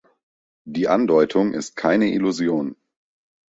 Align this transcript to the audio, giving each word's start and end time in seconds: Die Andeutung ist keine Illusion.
Die 0.65 0.87
Andeutung 0.87 1.53
ist 1.53 1.75
keine 1.75 2.07
Illusion. 2.11 2.75